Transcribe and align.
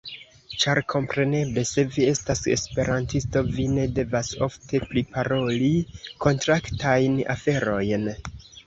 Ĉar 0.61 0.79
kompreneble, 0.93 1.63
se 1.71 1.83
vi 1.97 2.07
estas 2.13 2.41
Esperantisto, 2.55 3.45
vi 3.59 3.69
ne 3.77 3.87
devas 4.01 4.35
ofte 4.49 4.83
priparoli 4.89 5.73
kontraktajn 6.27 7.25
aferojn. 7.39 8.15